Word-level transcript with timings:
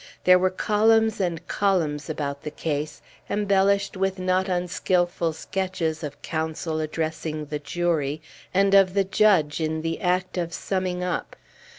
There 0.23 0.39
were 0.39 0.49
columns 0.49 1.21
and 1.21 1.47
columns 1.47 2.09
about 2.09 2.41
the 2.41 2.49
case, 2.49 3.03
embellished 3.29 3.95
with 3.95 4.17
not 4.17 4.49
unskilful 4.49 5.31
sketches 5.33 6.03
of 6.03 6.19
counsel 6.23 6.79
addressing 6.79 7.45
the 7.45 7.59
jury, 7.59 8.19
and 8.51 8.73
of 8.73 8.95
the 8.95 9.03
judge 9.03 9.61
in 9.61 9.83
the 9.83 10.01
act 10.01 10.39
of 10.39 10.55
summing 10.55 11.03
up. 11.03 11.35